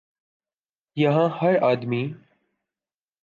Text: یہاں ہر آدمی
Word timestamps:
یہاں 0.97 1.29
ہر 1.41 1.53
آدمی 1.63 2.03